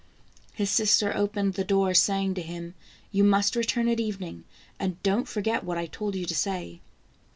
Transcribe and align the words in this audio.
His 0.55 0.71
sister 0.71 1.15
opened 1.15 1.53
the 1.53 1.63
door, 1.63 1.93
saying 1.93 2.33
to 2.33 2.41
him: 2.41 2.73
"You 3.11 3.23
must 3.23 3.55
return 3.55 3.87
at 3.87 3.99
evening, 3.99 4.45
and 4.79 4.97
don't 5.03 5.27
forget 5.27 5.63
what 5.63 5.77
I 5.77 5.85
told 5.85 6.15
you 6.15 6.25
to 6.25 6.33
say." 6.33 6.81